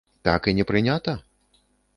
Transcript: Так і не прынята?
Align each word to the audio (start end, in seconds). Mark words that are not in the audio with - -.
Так 0.27 0.49
і 0.51 0.55
не 0.61 0.65
прынята? 0.71 1.15